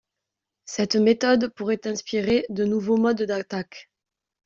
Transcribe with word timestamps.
Cette 0.65 0.95
méthode 0.95 1.53
pourrait 1.53 1.85
inspirer 1.85 2.47
de 2.49 2.63
nouveaux 2.65 2.97
modes 2.97 3.21
d’attaques. 3.21 3.91